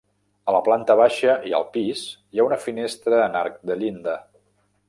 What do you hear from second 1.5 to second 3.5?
i al pis, hi ha una finestra en